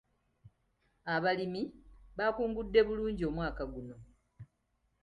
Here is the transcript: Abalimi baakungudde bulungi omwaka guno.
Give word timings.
Abalimi 1.13 1.61
baakungudde 2.17 2.79
bulungi 2.87 3.23
omwaka 3.29 3.63
guno. 3.73 3.95